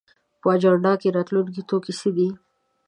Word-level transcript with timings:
په 0.41 0.47
اجنډا 0.55 0.93
کې 1.01 1.15
راتلونکی 1.17 1.61
توکي 1.69 1.93
څه 1.99 2.09
دي؟ 2.15 2.27